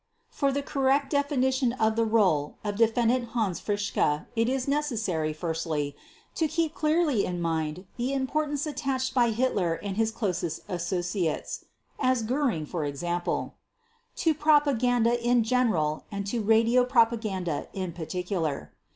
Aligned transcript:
For 0.31 0.51
the 0.51 0.63
correct 0.63 1.11
definition 1.11 1.73
of 1.73 1.95
the 1.95 2.05
role 2.05 2.57
of 2.63 2.75
Defendant 2.75 3.25
Hans 3.37 3.61
Fritzsche 3.61 4.25
it 4.35 4.49
is 4.49 4.67
necessary, 4.67 5.31
firstly, 5.31 5.95
to 6.33 6.47
keep 6.47 6.73
clearly 6.73 7.23
in 7.23 7.39
mind 7.39 7.85
the 7.97 8.11
importance 8.11 8.65
attached 8.65 9.13
by 9.13 9.29
Hitler 9.29 9.75
and 9.75 9.97
his 9.97 10.09
closest 10.09 10.61
associates 10.67 11.65
(as 11.99 12.23
Göring, 12.23 12.67
for 12.67 12.83
example) 12.83 13.53
to 14.15 14.33
propaganda 14.33 15.21
in 15.23 15.43
general 15.43 16.05
and 16.11 16.25
to 16.25 16.41
radio 16.41 16.83
propaganda 16.83 17.67
in 17.73 17.93
particular. 17.93 18.73